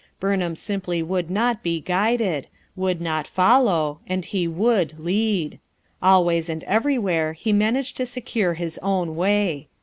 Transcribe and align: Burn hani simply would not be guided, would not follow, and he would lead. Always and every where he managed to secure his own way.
Burn 0.19 0.39
hani 0.41 0.57
simply 0.57 1.03
would 1.03 1.29
not 1.29 1.61
be 1.61 1.79
guided, 1.79 2.47
would 2.75 3.01
not 3.01 3.27
follow, 3.27 3.99
and 4.07 4.25
he 4.25 4.47
would 4.47 4.99
lead. 4.99 5.59
Always 6.01 6.49
and 6.49 6.63
every 6.63 6.97
where 6.97 7.33
he 7.33 7.53
managed 7.53 7.97
to 7.97 8.07
secure 8.07 8.55
his 8.55 8.79
own 8.81 9.15
way. 9.15 9.67